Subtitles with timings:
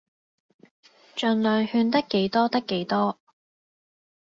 [1.15, 3.19] 儘量勸得幾多得幾多